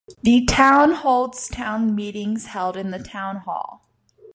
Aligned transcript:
The 0.23 0.45
town 0.45 0.93
holds 0.93 1.47
town 1.47 1.93
meetings 1.93 2.47
held 2.47 2.75
in 2.75 2.89
the 2.89 2.97
town 2.97 3.37
hall. 3.41 3.83